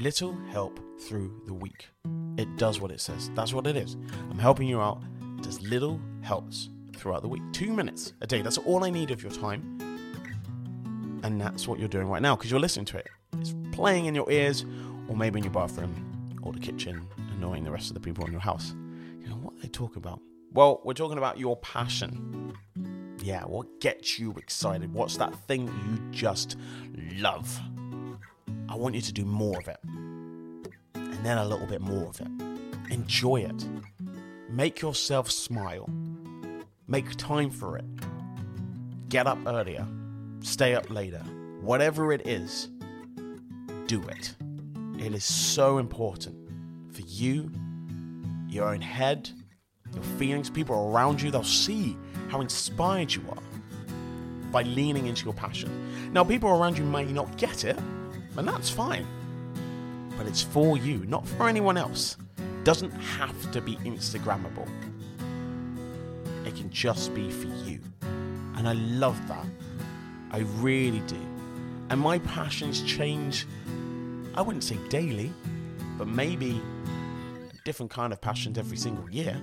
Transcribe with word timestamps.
little 0.00 0.34
help 0.50 0.80
through 0.98 1.30
the 1.46 1.52
week. 1.52 1.88
It 2.38 2.56
does 2.56 2.80
what 2.80 2.90
it 2.90 3.00
says. 3.00 3.30
That's 3.34 3.52
what 3.52 3.66
it 3.66 3.76
is. 3.76 3.98
I'm 4.30 4.38
helping 4.38 4.66
you 4.66 4.80
out. 4.80 5.02
Does 5.42 5.60
little 5.60 6.00
helps 6.22 6.70
throughout 6.96 7.20
the 7.20 7.28
week. 7.28 7.42
Two 7.52 7.72
minutes 7.72 8.14
a 8.22 8.26
day. 8.26 8.40
That's 8.40 8.56
all 8.56 8.82
I 8.82 8.90
need 8.90 9.10
of 9.10 9.22
your 9.22 9.30
time. 9.30 9.78
And 11.22 11.38
that's 11.38 11.68
what 11.68 11.78
you're 11.78 11.88
doing 11.88 12.08
right 12.08 12.22
now 12.22 12.34
because 12.34 12.50
you're 12.50 12.60
listening 12.60 12.86
to 12.86 12.96
it. 12.96 13.08
It's 13.38 13.54
playing 13.72 14.06
in 14.06 14.14
your 14.14 14.30
ears 14.30 14.64
or 15.06 15.16
maybe 15.16 15.38
in 15.38 15.44
your 15.44 15.52
bathroom 15.52 16.38
or 16.42 16.52
the 16.54 16.60
kitchen, 16.60 17.06
annoying 17.36 17.64
the 17.64 17.70
rest 17.70 17.88
of 17.88 17.94
the 17.94 18.00
people 18.00 18.24
in 18.24 18.32
your 18.32 18.40
house. 18.40 18.74
You 19.20 19.28
know, 19.28 19.36
what 19.36 19.54
are 19.54 19.60
they 19.60 19.68
talking 19.68 19.98
about? 19.98 20.20
Well, 20.52 20.80
we're 20.82 20.94
talking 20.94 21.18
about 21.18 21.38
your 21.38 21.58
passion. 21.58 22.54
Yeah, 23.22 23.42
what 23.42 23.80
gets 23.80 24.18
you 24.18 24.32
excited? 24.38 24.94
What's 24.94 25.18
that 25.18 25.34
thing 25.46 25.66
you 25.66 26.10
just 26.10 26.56
love? 27.18 27.60
I 28.70 28.76
want 28.76 28.94
you 28.94 29.00
to 29.00 29.12
do 29.12 29.24
more 29.24 29.58
of 29.58 29.66
it. 29.66 29.80
And 30.94 31.26
then 31.26 31.38
a 31.38 31.44
little 31.44 31.66
bit 31.66 31.80
more 31.80 32.06
of 32.06 32.20
it. 32.20 32.28
Enjoy 32.88 33.40
it. 33.40 33.66
Make 34.48 34.80
yourself 34.80 35.28
smile. 35.28 35.90
Make 36.86 37.16
time 37.16 37.50
for 37.50 37.76
it. 37.76 37.84
Get 39.08 39.26
up 39.26 39.38
earlier. 39.44 39.84
Stay 40.40 40.76
up 40.76 40.88
later. 40.88 41.18
Whatever 41.60 42.12
it 42.12 42.28
is, 42.28 42.68
do 43.86 44.02
it. 44.04 44.36
It 45.00 45.14
is 45.14 45.24
so 45.24 45.78
important 45.78 46.36
for 46.94 47.02
you, 47.02 47.50
your 48.48 48.68
own 48.68 48.80
head, 48.80 49.28
your 49.92 50.04
feelings, 50.16 50.48
people 50.48 50.92
around 50.92 51.20
you. 51.20 51.32
They'll 51.32 51.42
see 51.42 51.96
how 52.28 52.40
inspired 52.40 53.12
you 53.12 53.22
are 53.30 53.42
by 54.52 54.62
leaning 54.62 55.06
into 55.06 55.24
your 55.24 55.34
passion. 55.34 56.12
Now, 56.12 56.22
people 56.22 56.50
around 56.50 56.78
you 56.78 56.84
may 56.84 57.04
not 57.04 57.36
get 57.36 57.64
it, 57.64 57.76
and 58.36 58.46
that's 58.46 58.70
fine. 58.70 59.06
But 60.16 60.26
it's 60.26 60.42
for 60.42 60.76
you, 60.76 61.04
not 61.06 61.26
for 61.26 61.48
anyone 61.48 61.76
else. 61.76 62.16
Doesn't 62.64 62.90
have 62.90 63.52
to 63.52 63.60
be 63.60 63.76
Instagrammable. 63.76 64.68
It 66.44 66.56
can 66.56 66.70
just 66.70 67.14
be 67.14 67.30
for 67.30 67.48
you. 67.66 67.80
And 68.56 68.68
I 68.68 68.72
love 68.74 69.18
that. 69.28 69.46
I 70.30 70.38
really 70.58 71.00
do. 71.00 71.20
And 71.88 72.00
my 72.00 72.18
passions 72.20 72.82
change, 72.82 73.46
I 74.34 74.42
wouldn't 74.42 74.64
say 74.64 74.76
daily, 74.88 75.32
but 75.96 76.06
maybe 76.06 76.60
a 77.50 77.64
different 77.64 77.90
kind 77.90 78.12
of 78.12 78.20
passions 78.20 78.58
every 78.58 78.76
single 78.76 79.10
year 79.10 79.40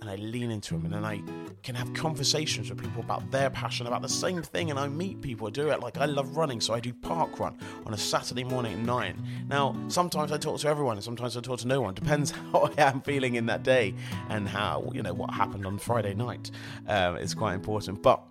and 0.00 0.10
I 0.10 0.16
lean 0.16 0.50
into 0.50 0.74
them 0.74 0.84
and 0.84 0.94
then 0.94 1.04
I 1.04 1.22
can 1.62 1.74
have 1.74 1.92
conversations 1.94 2.68
with 2.68 2.80
people 2.80 3.02
about 3.02 3.30
their 3.30 3.50
passion 3.50 3.86
about 3.86 4.02
the 4.02 4.08
same 4.08 4.42
thing 4.42 4.70
and 4.70 4.78
I 4.78 4.88
meet 4.88 5.20
people 5.20 5.46
I 5.46 5.50
do 5.50 5.70
it. 5.70 5.80
Like 5.80 5.98
I 5.98 6.06
love 6.06 6.36
running 6.36 6.60
so 6.60 6.74
I 6.74 6.80
do 6.80 6.92
park 6.92 7.38
run 7.40 7.56
on 7.86 7.94
a 7.94 7.98
Saturday 7.98 8.44
morning 8.44 8.74
at 8.74 8.78
9 8.80 9.46
now 9.48 9.74
sometimes 9.88 10.32
I 10.32 10.38
talk 10.38 10.60
to 10.60 10.68
everyone 10.68 10.96
and 10.96 11.04
sometimes 11.04 11.36
I 11.36 11.40
talk 11.40 11.60
to 11.60 11.68
no 11.68 11.80
one. 11.80 11.94
Depends 11.94 12.30
how 12.52 12.70
I 12.76 12.82
am 12.82 13.00
feeling 13.00 13.36
in 13.36 13.46
that 13.46 13.62
day 13.62 13.94
and 14.28 14.48
how 14.48 14.90
you 14.92 15.02
know 15.02 15.14
what 15.14 15.32
happened 15.32 15.66
on 15.66 15.78
Friday 15.78 16.14
night 16.14 16.50
um, 16.88 17.16
is 17.16 17.34
quite 17.34 17.54
important. 17.54 18.02
But 18.02 18.22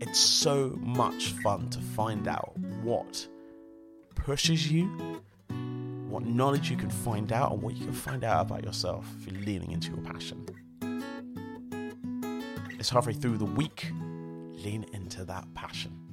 it's 0.00 0.20
so 0.20 0.78
much 0.80 1.32
fun 1.42 1.68
to 1.70 1.80
find 1.80 2.28
out 2.28 2.56
what 2.82 3.26
pushes 4.14 4.70
you 4.70 5.20
what 6.08 6.24
knowledge 6.24 6.70
you 6.70 6.76
can 6.76 6.90
find 6.90 7.32
out 7.32 7.52
and 7.52 7.62
what 7.62 7.76
you 7.76 7.84
can 7.84 7.94
find 7.94 8.24
out 8.24 8.46
about 8.46 8.64
yourself 8.64 9.06
if 9.18 9.30
you're 9.30 9.42
leaning 9.42 9.72
into 9.72 9.90
your 9.92 10.02
passion 10.02 10.44
it's 12.78 12.90
halfway 12.90 13.12
through 13.12 13.38
the 13.38 13.44
week. 13.44 13.90
Lean 14.52 14.84
into 14.92 15.24
that 15.24 15.52
passion. 15.54 16.07